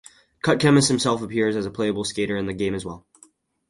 [0.41, 3.05] Cut Chemist himself appears as a playable skater in the game as well.